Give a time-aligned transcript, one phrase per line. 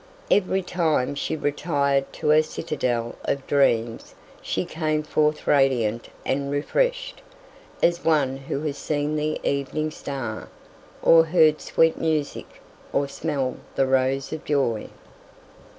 [0.31, 7.21] Every time she retired to her citadel of dreams she came forth radiant and refreshed,
[7.83, 10.49] as one who has seen the evening star,
[11.03, 14.87] or heard sweet music, or smelled the rose of joy.